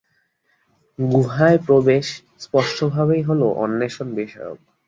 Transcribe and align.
গুহায় 0.99 1.59
প্রবেশ 1.65 2.05
স্পষ্টভাবেই 2.39 3.23
হল 3.23 3.41
অন্বেষণ 3.57 4.07
বিষয়ক। 4.15 4.59